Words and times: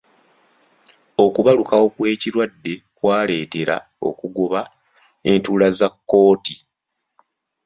Okubalukawo 1.25 1.85
kw'ekirwadde 1.95 2.73
kwaleetera 2.97 3.75
okugoba 4.09 4.61
entuula 5.31 5.67
za 5.77 5.87
kkooti. 5.93 6.55